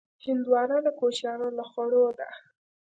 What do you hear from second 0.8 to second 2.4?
د کوچیانو له خوړو ده.